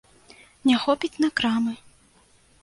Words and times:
Не 0.69 0.75
хопіць 0.85 1.19
на 1.27 1.29
крамы. 1.41 1.73